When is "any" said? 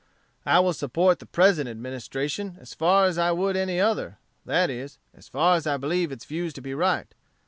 3.55-3.79